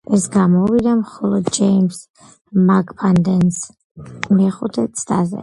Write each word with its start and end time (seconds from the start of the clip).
ეს 0.15 0.23
გამოუვიდა 0.35 0.93
მხოლოდ 1.01 1.51
ჯეიმზ 1.57 1.99
მაკფადენს, 2.71 3.61
მეხუთე 4.41 4.89
ცდაზე. 5.01 5.39